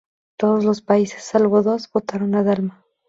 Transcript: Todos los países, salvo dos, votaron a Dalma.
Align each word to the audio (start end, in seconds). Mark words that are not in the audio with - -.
Todos 0.35 0.65
los 0.65 0.81
países, 0.81 1.23
salvo 1.23 1.61
dos, 1.61 1.87
votaron 1.93 2.33
a 2.33 2.41
Dalma. 2.43 2.83